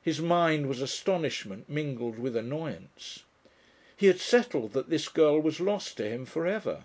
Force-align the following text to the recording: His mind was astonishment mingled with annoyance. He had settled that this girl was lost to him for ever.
His 0.00 0.20
mind 0.20 0.68
was 0.68 0.80
astonishment 0.80 1.68
mingled 1.68 2.20
with 2.20 2.36
annoyance. 2.36 3.24
He 3.96 4.06
had 4.06 4.20
settled 4.20 4.74
that 4.74 4.90
this 4.90 5.08
girl 5.08 5.40
was 5.40 5.58
lost 5.58 5.96
to 5.96 6.08
him 6.08 6.24
for 6.24 6.46
ever. 6.46 6.84